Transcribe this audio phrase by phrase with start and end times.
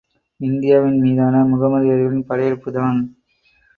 [0.39, 2.99] இந்தியாவின் மீதான முகமதியர்களின் படையெடுப்பு தான்